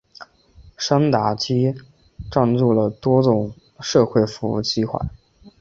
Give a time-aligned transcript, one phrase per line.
[0.79, 1.75] 山达基
[2.31, 4.99] 赞助了多种社会服务计画。